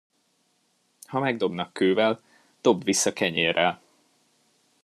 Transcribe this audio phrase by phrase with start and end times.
[1.07, 2.21] Ha megdobnak kővel,
[2.61, 3.81] dobd vissza kenyérrel.